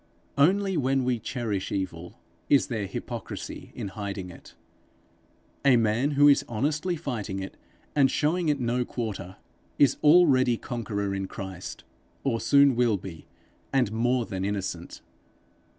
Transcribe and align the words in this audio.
Only 0.39 0.77
when 0.77 1.03
we 1.03 1.19
cherish 1.19 1.71
evil, 1.71 2.17
is 2.49 2.69
there 2.69 2.87
hypocrisy 2.87 3.71
in 3.75 3.89
hiding 3.89 4.31
it. 4.31 4.55
A 5.63 5.77
man 5.77 6.09
who 6.17 6.27
is 6.27 6.43
honestly 6.49 6.95
fighting 6.95 7.37
it 7.37 7.55
and 7.95 8.09
showing 8.09 8.49
it 8.49 8.59
no 8.59 8.83
quarter, 8.83 9.35
is 9.77 9.97
already 10.01 10.57
conqueror 10.57 11.13
in 11.13 11.27
Christ, 11.27 11.83
or 12.23 12.31
will 12.31 12.39
soon 12.39 12.97
be 12.97 13.27
and 13.71 13.91
more 13.91 14.25
than 14.25 14.43
innocent. 14.43 15.01